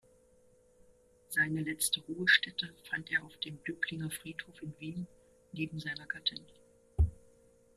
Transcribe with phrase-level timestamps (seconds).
[1.29, 5.05] Seine letzte Ruhestätte fand er auf dem Döblinger Friedhof in Wien,
[5.51, 6.43] neben seiner Gattin.